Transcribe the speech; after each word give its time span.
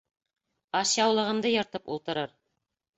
Ашъяулығымды 0.79 1.55
йыртып 1.55 1.97
ултырыр. 1.99 2.39